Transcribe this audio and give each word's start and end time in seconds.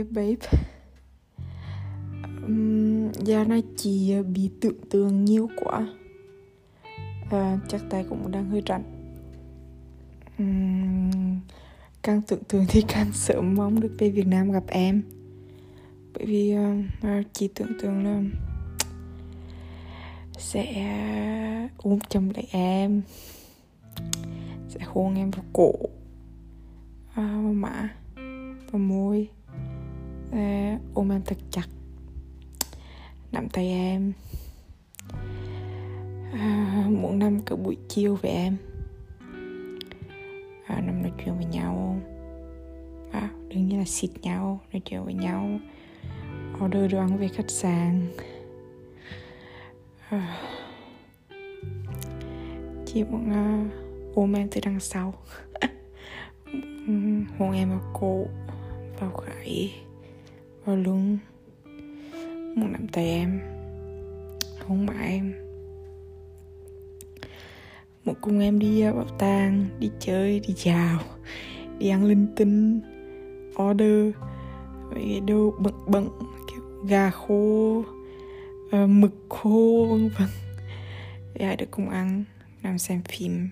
yeah 0.00 0.10
babe. 0.10 0.46
Um, 2.46 3.12
Giờ 3.12 3.44
này 3.44 3.62
chị 3.76 4.12
ờ, 4.12 4.22
bị 4.22 4.50
tưởng 4.60 4.80
tượng 4.90 5.24
nhiều 5.24 5.48
quá. 5.56 5.88
À, 7.30 7.58
Chắc 7.68 7.82
tay 7.90 8.04
cũng 8.08 8.30
đang 8.30 8.50
hơi 8.50 8.62
rảnh. 8.66 8.82
Um, 10.38 11.40
Càng 12.02 12.22
tưởng 12.22 12.44
tượng 12.48 12.64
thì 12.68 12.82
càng 12.88 13.12
sớm 13.12 13.54
mong 13.54 13.80
được 13.80 13.92
về 13.98 14.10
Việt 14.10 14.26
Nam 14.26 14.52
gặp 14.52 14.64
em. 14.68 15.02
Bởi 16.14 16.26
vì 16.26 16.56
uh, 16.56 17.26
chị 17.32 17.48
tưởng 17.54 17.72
tượng 17.82 18.04
là 18.04 18.22
Sẽ 20.38 20.64
ờ, 20.74 21.68
ôm 21.90 21.98
chầm 22.08 22.30
lại 22.30 22.46
em. 22.50 23.02
Sẽ 24.68 24.80
hôn 24.84 25.14
em 25.14 25.30
vào 25.30 25.44
cổ. 25.52 25.72
À, 27.14 27.40
Vào 27.42 27.52
má 27.52 27.94
Vào 28.72 28.78
môi 28.78 29.28
và 30.30 30.78
ôm 30.94 31.12
em 31.12 31.22
thật 31.26 31.38
chặt. 31.50 31.66
Nắm 33.32 33.48
tay 33.48 33.68
em. 33.68 34.12
À, 36.32 36.84
muốn 36.90 37.18
năm 37.18 37.40
cả 37.46 37.56
buổi 37.56 37.76
chiều 37.88 38.14
với 38.14 38.30
em. 38.30 38.56
À, 40.66 40.80
năm 40.80 41.02
nói 41.02 41.12
chuyện 41.24 41.36
với 41.36 41.44
nhau. 41.44 42.00
À, 43.12 43.30
đương 43.48 43.68
nhiên 43.68 43.78
là 43.78 43.84
xịt 43.84 44.10
nhau 44.22 44.60
nói 44.72 44.82
chuyện 44.84 45.04
với 45.04 45.14
nhau. 45.14 45.58
Order 46.64 46.92
đồ 46.92 46.98
ăn 46.98 47.18
về 47.18 47.28
khách 47.28 47.50
sạn. 47.50 48.10
À, 50.08 50.40
chỉ 52.86 53.04
muốn 53.04 53.30
uh, 53.30 54.14
ôm 54.14 54.32
em 54.32 54.48
từ 54.50 54.60
đằng 54.64 54.80
sau. 54.80 55.14
Hôn 57.38 57.52
em 57.52 57.70
vào 57.70 57.80
cổ 57.92 58.26
vào 59.00 59.22
gáy 59.26 59.72
vào 60.64 60.76
lưng 60.76 61.18
một 62.56 62.66
nắm 62.70 62.88
tay 62.92 63.04
em 63.04 63.40
hôn 64.66 64.86
mãi 64.86 65.08
em. 65.08 65.34
Một 68.04 68.14
cùng 68.20 68.40
em 68.40 68.58
đi 68.58 68.80
à, 68.80 68.92
bảo 68.92 69.06
tàng 69.18 69.66
đi 69.78 69.90
chơi 69.98 70.40
đi 70.40 70.54
chào 70.56 70.98
đi 71.78 71.88
ăn 71.88 72.04
linh 72.04 72.26
tinh 72.36 72.80
order 73.62 74.14
mấy 74.90 75.20
đồ 75.20 75.54
bận 75.58 75.74
bận 75.86 76.08
kiểu 76.50 76.62
gà 76.88 77.10
khô 77.10 77.84
uh, 78.66 78.88
mực 78.88 79.12
khô 79.28 79.86
vân 79.90 80.10
vân. 80.18 80.28
Để 81.34 81.46
ai 81.46 81.56
được 81.56 81.70
cùng 81.70 81.88
ăn 81.88 82.24
nằm 82.62 82.78
xem 82.78 83.02
phim. 83.08 83.48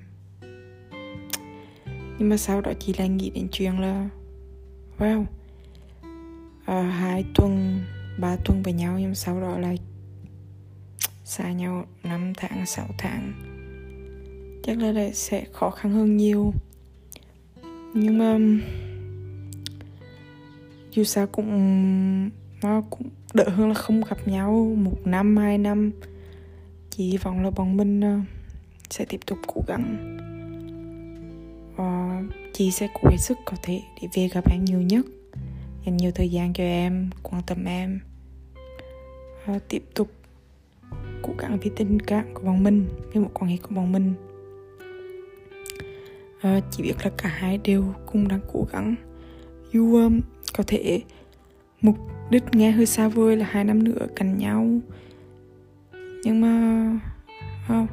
Nhưng 2.19 2.29
mà 2.29 2.37
sau 2.37 2.61
đó 2.61 2.73
chị 2.79 2.95
lại 2.99 3.09
nghĩ 3.09 3.31
đến 3.31 3.49
chuyện 3.53 3.81
là 3.81 4.09
wow 4.99 5.25
uh, 6.69 6.85
hai 6.93 7.25
tuần 7.35 7.81
ba 8.19 8.37
tuần 8.45 8.63
với 8.63 8.73
nhau 8.73 8.99
nhưng 8.99 9.15
sau 9.15 9.41
đó 9.41 9.59
là 9.59 9.75
xa 11.25 11.53
nhau 11.53 11.85
5 12.03 12.33
tháng 12.37 12.67
6 12.67 12.87
tháng. 12.99 13.33
Chắc 14.63 14.79
là 14.79 14.93
lại 14.93 15.13
sẽ 15.15 15.45
khó 15.53 15.71
khăn 15.71 15.93
hơn 15.93 16.17
nhiều. 16.17 16.53
Nhưng 17.95 18.19
mà 18.19 18.39
dù 20.91 21.05
sao 21.05 21.27
cũng 21.27 22.31
nó 22.63 22.83
cũng 22.91 23.09
đỡ 23.35 23.49
hơn 23.49 23.69
là 23.69 23.75
không 23.75 24.03
gặp 24.11 24.29
nhau 24.29 24.75
một 24.79 24.97
năm 25.05 25.37
hai 25.37 25.59
năm. 25.59 25.91
Chỉ 26.91 27.11
hy 27.11 27.17
vọng 27.17 27.45
là 27.45 27.51
bọn 27.51 27.77
mình 27.77 28.01
ờ, 28.01 28.21
sẽ 28.91 29.05
tiếp 29.05 29.21
tục 29.27 29.39
cố 29.47 29.63
gắng. 29.67 30.17
Và 31.77 32.23
chị 32.53 32.71
sẽ 32.71 32.89
cố 32.95 33.11
hết 33.11 33.19
sức 33.19 33.39
có 33.45 33.57
thể 33.63 33.83
để 34.03 34.09
về 34.15 34.29
gặp 34.29 34.51
em 34.51 34.65
nhiều 34.65 34.81
nhất 34.81 35.07
dành 35.89 35.97
nhiều 35.97 36.13
thời 36.15 36.29
gian 36.31 36.53
cho 36.53 36.65
em 36.65 37.11
quan 37.23 37.43
tâm 37.47 37.65
em. 37.65 38.01
Và 39.47 39.59
tiếp 39.69 39.83
tục. 39.95 40.09
Cố 41.23 41.33
gắng 41.39 41.59
vì 41.63 41.71
tình 41.77 42.01
cảm 42.01 42.35
của 42.35 42.43
bọn 42.43 42.63
mình 42.63 42.87
với 43.13 43.23
một 43.23 43.31
quan 43.35 43.51
hệ 43.51 43.57
của 43.57 43.75
bọn 43.75 43.93
mình. 43.93 44.15
À, 46.41 46.61
chỉ 46.71 46.83
biết 46.83 46.95
là 47.05 47.11
cả 47.17 47.29
hai 47.29 47.59
đều 47.59 47.85
cùng 48.07 48.29
đang 48.29 48.41
cố 48.53 48.67
gắng. 48.73 48.95
Dù 49.73 49.95
um, 49.97 50.21
có 50.57 50.65
thể 50.67 51.03
mục 51.81 51.97
đích 52.31 52.43
nghe 52.53 52.71
hơi 52.71 52.87
xa 52.87 53.09
vời 53.09 53.37
là 53.37 53.47
hai 53.51 53.65
năm 53.65 53.85
nữa 53.85 54.07
cạnh 54.17 54.39
nhau. 54.39 54.67
Nhưng 56.25 56.41
mà 56.41 56.51
không 57.69 57.87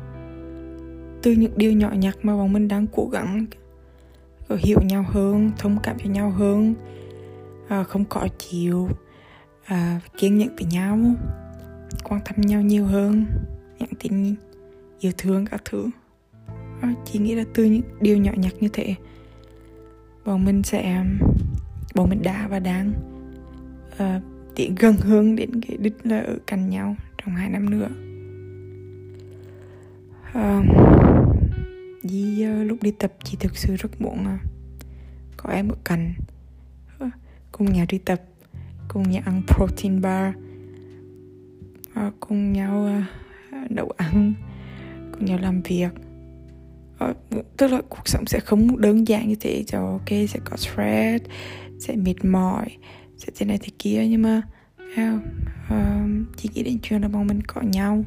từ 1.22 1.31
những 1.31 1.53
điều 1.55 1.73
nhỏ 1.73 1.91
nhặt 1.91 2.17
mà 2.22 2.35
bọn 2.35 2.53
mình 2.53 2.67
đang 2.67 2.88
cố 2.88 3.09
gắng 3.11 3.45
hiểu 4.50 4.79
nhau 4.81 5.05
hơn 5.07 5.51
thông 5.57 5.78
cảm 5.84 5.97
cho 6.00 6.09
nhau 6.09 6.29
hơn 6.29 6.75
Ờ, 7.69 7.83
không 7.83 8.05
có 8.05 8.27
chịu. 8.37 8.89
À, 9.65 9.99
kiên 10.17 10.37
nhẫn 10.37 10.55
với 10.55 10.65
nhau 10.65 10.99
quan 12.03 12.21
tâm 12.25 12.41
nhau 12.41 12.61
nhiều 12.61 12.85
hơn 12.85 13.25
nhắn 13.79 13.89
tin 13.99 14.35
yêu 14.99 15.11
thương 15.17 15.45
các 15.45 15.61
thứ. 15.65 15.89
À, 16.81 16.93
chỉ 17.05 17.19
nghĩ 17.19 17.35
là 17.35 17.43
từ 17.53 17.65
những 17.65 17.81
điều 18.01 18.17
nhỏ 18.17 18.31
nhặt 18.35 18.53
như 18.59 18.67
thế 18.73 18.95
bọn 20.25 20.45
mình 20.45 20.63
sẽ 20.63 21.03
bọn 21.95 22.09
mình 22.09 22.21
đã 22.23 22.47
và 22.47 22.59
đang 22.59 22.93
uh, 23.93 24.23
tiến 24.55 24.75
gần 24.75 24.95
hơn 24.95 25.35
đến 25.35 25.61
cái 25.61 25.77
đích 25.77 25.93
là 26.03 26.19
ở 26.19 26.37
cạnh 26.47 26.69
nhau 26.69 26.95
trong 27.17 27.35
hai 27.35 27.49
năm 27.49 27.69
nữa. 27.69 27.89
Uh, 30.29 30.65
vì 32.03 32.47
uh, 32.47 32.67
lúc 32.67 32.77
đi 32.81 32.91
tập 32.91 33.13
chị 33.23 33.37
thực 33.39 33.57
sự 33.57 33.75
rất 33.75 34.01
muốn 34.01 34.19
uh, 34.35 34.39
có 35.37 35.49
em 35.49 35.69
ở 35.69 35.75
cạnh 35.83 36.13
cùng 37.57 37.73
nhau 37.73 37.85
đi 37.89 37.97
tập 37.97 38.21
cùng 38.88 39.11
nhau 39.11 39.21
ăn 39.25 39.41
protein 39.47 40.01
bar 40.01 40.33
ờ, 41.93 42.11
cùng 42.19 42.53
nhau 42.53 42.85
ờ, 43.51 43.57
nấu 43.69 43.93
ăn 43.97 44.33
cùng 45.11 45.25
nhau 45.25 45.39
làm 45.41 45.61
việc. 45.61 45.89
Ờ, 46.97 47.13
tức 47.57 47.67
là 47.67 47.81
cuộc 47.89 48.07
sống 48.07 48.25
sẽ 48.25 48.39
không 48.39 48.81
đơn 48.81 49.07
giản 49.07 49.29
như 49.29 49.35
thế 49.39 49.63
cho 49.67 49.79
ok 49.79 50.09
sẽ 50.09 50.39
có 50.45 50.57
stress 50.57 51.25
sẽ 51.79 51.95
mệt 51.95 52.25
mỏi 52.25 52.66
sẽ 53.17 53.27
thế 53.35 53.45
này 53.45 53.57
thế 53.61 53.69
kia 53.79 54.07
nhưng 54.09 54.22
mà 54.22 54.41
um, 55.69 56.25
chỉ 56.37 56.49
nghĩ 56.53 56.63
đến 56.63 56.77
chuyện 56.81 57.01
là 57.01 57.07
bọn 57.07 57.27
mình 57.27 57.41
có 57.47 57.61
nhau 57.61 58.03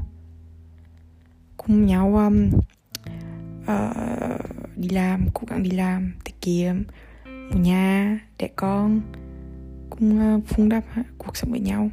cùng 1.57 1.87
nhau 1.87 2.17
um, 2.17 2.51
uh, 3.63 4.77
đi 4.77 4.89
làm 4.89 5.27
cố 5.35 5.43
gắng 5.51 5.63
đi 5.63 5.71
làm 5.71 6.13
tiết 6.25 6.41
kiệm 6.41 6.83
mua 7.51 7.61
nhà 7.61 8.21
để 8.39 8.49
con 8.57 9.01
cùng 9.91 10.41
phun 10.47 10.69
ờ, 10.69 10.77
đắp 10.77 10.85
cuộc 11.19 11.37
sống 11.37 11.51
với 11.51 11.61
nhau. 11.61 11.91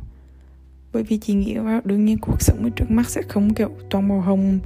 Bởi 0.94 1.04
vì 1.04 1.18
chị 1.18 1.34
nghĩ 1.34 1.54
là 1.54 1.82
đương 1.86 2.06
nhiên 2.06 2.18
cuộc 2.22 2.42
sống 2.42 2.64
ở 2.64 2.70
trước 2.76 2.92
mắt 2.92 3.10
sẽ 3.10 3.22
không 3.30 3.54
kiểu 3.54 3.70
toàn 3.90 4.08
màu 4.08 4.22
hồng 4.22 4.60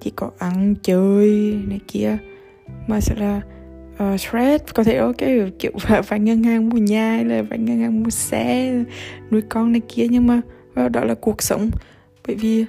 chỉ 0.00 0.12
có 0.16 0.30
ăn 0.38 0.74
chơi 0.82 1.58
này 1.68 1.80
kia 1.88 2.16
mà 2.86 3.00
sẽ 3.00 3.14
là 3.14 3.40
uh, 3.92 4.20
stress 4.20 4.64
có 4.74 4.84
thể 4.84 4.96
ok 4.96 5.16
kiểu 5.58 5.72
phải, 5.80 6.02
phải 6.02 6.20
ngân 6.20 6.42
hàng 6.42 6.68
mua 6.68 6.78
nhà 6.78 7.10
hay 7.10 7.24
là 7.24 7.42
phải 7.48 7.58
ngân 7.58 7.80
hàng 7.80 8.02
mua 8.02 8.10
xe 8.10 8.74
nuôi 9.30 9.42
con 9.42 9.72
này 9.72 9.80
kia 9.88 10.06
nhưng 10.10 10.26
mà 10.26 10.40
well, 10.74 10.88
đó 10.88 11.04
là 11.04 11.14
cuộc 11.14 11.42
sống. 11.42 11.70
Bởi 12.26 12.36
vì 12.36 12.64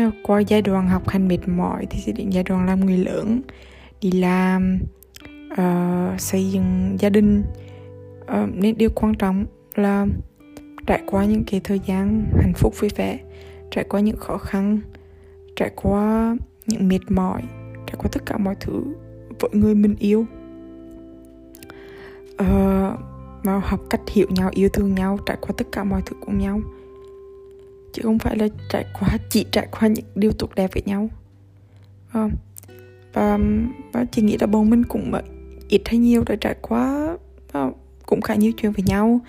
uh, 0.00 0.14
qua 0.22 0.40
giai 0.40 0.62
đoạn 0.62 0.88
học 0.88 1.08
hành 1.08 1.28
mệt 1.28 1.48
mỏi 1.48 1.86
thì 1.90 2.00
sẽ 2.00 2.12
đến 2.12 2.30
giai 2.30 2.44
đoạn 2.44 2.66
làm 2.66 2.86
người 2.86 2.98
lớn 2.98 3.40
đi 4.00 4.10
làm 4.10 4.78
uh, 5.52 6.20
xây 6.20 6.50
dựng 6.50 6.96
gia 6.98 7.08
đình 7.08 7.42
uh, 8.24 8.54
nên 8.54 8.78
điều 8.78 8.90
quan 8.94 9.14
trọng 9.14 9.46
là 9.74 10.06
trải 10.86 11.02
qua 11.06 11.24
những 11.24 11.44
cái 11.46 11.60
thời 11.64 11.80
gian 11.86 12.24
hạnh 12.40 12.52
phúc 12.54 12.74
vui 12.80 12.90
vẻ 12.96 13.18
trải 13.70 13.84
qua 13.84 14.00
những 14.00 14.16
khó 14.16 14.38
khăn 14.38 14.80
trải 15.56 15.70
qua 15.76 16.36
những 16.66 16.88
mệt 16.88 17.00
mỏi 17.10 17.42
trải 17.86 17.94
qua 17.98 18.08
tất 18.12 18.26
cả 18.26 18.36
mọi 18.38 18.54
thứ 18.60 18.82
với 19.40 19.50
người 19.52 19.74
mình 19.74 19.94
yêu. 19.98 20.26
Uh, 22.42 22.98
mà 23.44 23.60
học 23.64 23.80
cách 23.90 24.00
hiểu 24.12 24.26
nhau 24.30 24.50
yêu 24.54 24.68
thương 24.68 24.94
nhau 24.94 25.18
trải 25.26 25.36
qua 25.40 25.50
tất 25.56 25.66
cả 25.72 25.84
mọi 25.84 26.02
thứ 26.06 26.16
cùng 26.20 26.38
nhau. 26.38 26.60
Chứ 27.92 28.02
không 28.02 28.18
phải 28.18 28.36
là 28.36 28.48
trải 28.68 28.84
qua 29.00 29.08
chỉ 29.30 29.46
trải 29.50 29.68
qua 29.70 29.88
những 29.88 30.04
điều 30.14 30.32
tốt 30.32 30.50
đẹp 30.54 30.70
với 30.74 30.82
nhau. 30.86 31.08
Uh, 32.18 32.32
và 33.12 33.38
và 33.92 34.04
chị 34.12 34.22
nghĩ 34.22 34.36
là 34.40 34.46
bọn 34.46 34.70
mình 34.70 34.84
cũng 34.84 35.12
ít 35.68 35.82
hay 35.86 35.98
nhiều 35.98 36.22
đã 36.26 36.36
trải 36.40 36.54
qua 36.62 37.03
khá 38.24 38.34
nhiều 38.34 38.52
chuyện 38.52 38.72
với 38.72 38.84
nhau. 38.86 39.20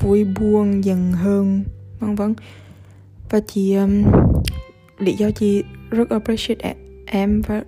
Vui 0.00 0.24
buồn 0.24 0.84
giận 0.84 1.12
hơn 1.12 1.64
vân 2.00 2.14
vân. 2.14 2.34
Và 3.30 3.40
chị 3.40 3.74
um, 3.74 4.02
lý 4.98 5.12
do 5.12 5.30
chị 5.30 5.64
rất 5.90 6.10
appreciate 6.10 6.74
em 7.06 7.42
và 7.46 7.62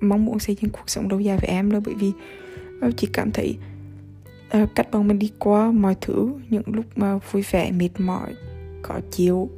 mong 0.00 0.24
muốn 0.24 0.38
xây 0.38 0.56
dựng 0.60 0.70
cuộc 0.70 0.90
sống 0.90 1.08
lâu 1.10 1.20
dài 1.20 1.36
với 1.36 1.48
em 1.48 1.70
là 1.70 1.80
bởi 1.84 1.94
vì 1.94 2.12
uh, 2.86 2.96
chị 2.96 3.08
cảm 3.12 3.32
thấy 3.32 3.56
uh, 4.62 4.68
cách 4.74 4.90
bọn 4.92 5.08
mình 5.08 5.18
đi 5.18 5.30
qua 5.38 5.72
mọi 5.72 5.96
thứ 6.00 6.32
những 6.50 6.62
lúc 6.66 6.84
mà 6.96 7.18
vui 7.30 7.44
vẻ 7.50 7.70
mệt 7.72 7.90
mỏi 7.98 8.34
có 8.82 9.00
chịu 9.10 9.50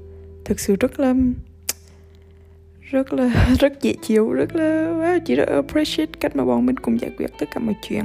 thực 0.44 0.60
sự 0.60 0.76
rất 0.80 1.00
là 1.00 1.14
rất 2.80 3.12
là 3.12 3.54
rất 3.60 3.82
dễ 3.82 3.94
chịu 4.02 4.32
rất 4.32 4.56
là 4.56 4.64
wow, 4.64 5.20
chị 5.26 5.34
rất 5.34 5.48
appreciate 5.48 6.12
cách 6.20 6.36
mà 6.36 6.44
bọn 6.44 6.66
mình 6.66 6.76
cùng 6.76 7.00
giải 7.00 7.10
quyết 7.18 7.30
tất 7.38 7.46
cả 7.54 7.60
mọi 7.60 7.74
chuyện. 7.88 8.04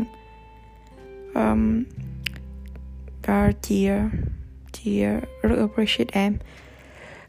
Um, 1.35 1.83
và 3.29 3.51
chị 3.61 3.89
chị 4.71 5.03
rất 5.41 5.59
appreciate 5.59 6.09
em. 6.11 6.35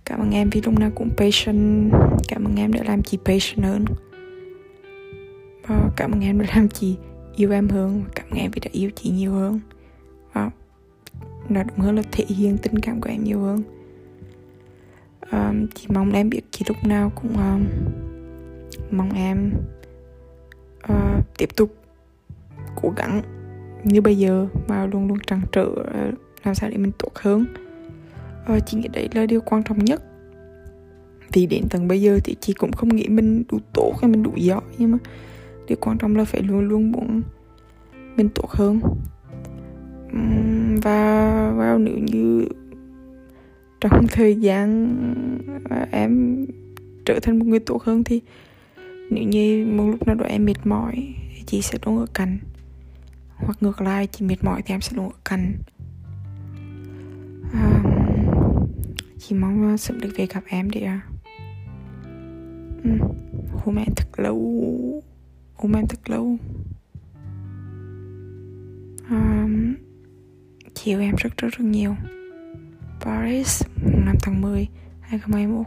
Cảm 0.04 0.20
ơn 0.20 0.30
em 0.30 0.50
vì 0.50 0.62
lúc 0.64 0.78
nào 0.78 0.90
cũng 0.94 1.10
patient. 1.16 1.92
Cảm 2.28 2.44
ơn 2.44 2.56
em 2.56 2.72
đã 2.72 2.80
làm 2.84 3.02
chị 3.02 3.18
patient 3.24 3.64
hơn. 3.64 3.84
Và 5.66 5.90
cảm 5.96 6.12
ơn 6.12 6.20
em 6.20 6.38
đã 6.40 6.46
làm 6.54 6.68
chị 6.68 6.96
yêu 7.36 7.52
em 7.52 7.68
hơn. 7.68 8.04
Cảm 8.14 8.26
ơn 8.30 8.38
em 8.38 8.50
vì 8.50 8.60
đã 8.60 8.70
yêu 8.72 8.90
chị 8.94 9.10
nhiều 9.10 9.32
hơn. 9.32 9.60
Và 10.32 10.50
nói 11.48 11.64
đúng 11.64 11.78
hơn 11.78 11.96
là 11.96 12.02
thể 12.12 12.24
hiện 12.28 12.58
tình 12.58 12.78
cảm 12.78 13.00
của 13.00 13.10
em 13.10 13.24
nhiều 13.24 13.40
hơn. 13.40 13.62
Um, 15.32 15.66
chị 15.74 15.86
mong 15.88 16.12
em 16.12 16.30
biết 16.30 16.42
chị 16.50 16.64
lúc 16.68 16.76
nào 16.84 17.12
cũng 17.14 17.36
um, 17.36 17.64
mong 18.90 19.12
em 19.12 19.52
uh, 20.92 21.24
tiếp 21.38 21.48
tục 21.56 21.74
cố 22.82 22.92
gắng 22.96 23.22
như 23.84 24.00
bây 24.00 24.18
giờ 24.18 24.46
mà 24.68 24.86
luôn 24.86 25.08
luôn 25.08 25.18
trăn 25.26 25.40
trở 25.52 25.68
ờ, 25.92 26.10
làm 26.44 26.54
sao 26.54 26.70
để 26.70 26.76
mình 26.76 26.92
tốt 26.98 27.12
hơn. 27.14 27.44
Uh, 28.56 28.66
chị 28.66 28.78
nghĩ 28.78 28.88
đấy 28.92 29.08
là 29.14 29.26
điều 29.26 29.40
quan 29.40 29.62
trọng 29.62 29.84
nhất. 29.84 30.02
Vì 31.32 31.46
đến 31.46 31.64
tận 31.70 31.88
bây 31.88 32.00
giờ 32.00 32.18
thì 32.24 32.36
chị 32.40 32.52
cũng 32.52 32.72
không 32.72 32.96
nghĩ 32.96 33.08
mình 33.08 33.42
đủ 33.52 33.58
tốt 33.74 33.92
hay 34.02 34.10
mình 34.10 34.22
đủ 34.22 34.32
giỏi 34.36 34.60
nhưng 34.78 34.90
mà 34.90 34.98
điều 35.66 35.78
quan 35.80 35.98
trọng 35.98 36.16
là 36.16 36.24
phải 36.24 36.42
luôn 36.42 36.60
luôn 36.60 36.92
muốn 36.92 37.22
mình 38.16 38.28
tốt 38.34 38.50
hơn. 38.50 38.80
Và 40.82 41.52
vào 41.56 41.78
nếu 41.78 41.98
như 41.98 42.44
trong 43.80 44.06
thời 44.12 44.36
gian 44.36 44.96
ờ, 45.70 45.86
em 45.90 46.46
trở 47.04 47.18
thành 47.22 47.38
một 47.38 47.46
người 47.48 47.60
tốt 47.60 47.82
hơn 47.82 48.04
thì 48.04 48.20
nếu 49.10 49.24
như 49.24 49.66
một 49.66 49.84
lúc 49.90 50.06
nào 50.06 50.14
đó 50.14 50.24
em 50.24 50.44
mệt 50.44 50.66
mỏi 50.66 51.14
thì 51.34 51.42
chị 51.46 51.62
sẽ 51.62 51.78
luôn 51.86 51.98
ở 51.98 52.06
cạnh 52.14 52.38
hoặc 53.50 53.62
ngược 53.62 53.80
lại 53.80 54.06
chị 54.06 54.24
mệt 54.24 54.44
mỏi 54.44 54.62
thì 54.62 54.74
em 54.74 54.80
sẽ 54.80 54.96
luôn 54.96 55.06
ở 55.06 55.18
cạnh. 55.24 55.58
À, 57.52 57.82
chị 59.18 59.34
mong 59.34 59.74
à, 59.74 59.76
sớm 59.76 60.00
được 60.00 60.10
về 60.16 60.26
gặp 60.26 60.44
em 60.46 60.70
để 60.70 60.80
à, 60.80 61.00
ừ, 62.84 62.90
hôm 63.52 63.76
em 63.76 63.94
thật 63.96 64.08
lâu 64.16 65.02
hôm 65.54 65.72
em 65.72 65.86
thật 65.86 66.10
lâu. 66.10 66.36
À, 69.08 69.48
chiều 70.74 71.00
em 71.00 71.14
rất 71.18 71.36
rất 71.36 71.48
rất 71.52 71.64
nhiều. 71.64 71.96
Paris 73.00 73.62
5 73.82 74.16
tháng 74.22 74.40
10 74.40 74.68
2021 75.00 75.66